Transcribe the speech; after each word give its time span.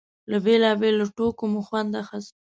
له 0.31 0.37
بېلابېلو 0.45 1.05
ټوکو 1.15 1.43
مو 1.51 1.61
خوند 1.67 1.91
اخيست. 2.01 2.33